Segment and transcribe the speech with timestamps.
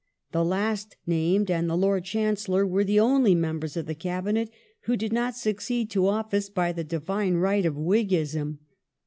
[0.31, 4.49] The last named and the Lord Chancellor were the only members of the Cabinet
[4.85, 8.57] who did not succeed to office by the Divine right of Whiggism.